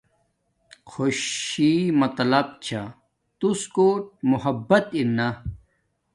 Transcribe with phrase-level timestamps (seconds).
[0.91, 2.81] خوشی مطلب چھا
[3.39, 5.27] توس کوٹ محبت ارنا